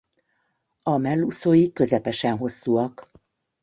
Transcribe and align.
A 0.83 0.97
mellúszói 0.97 1.71
közepesen 1.73 2.37
hosszúak. 2.37 3.11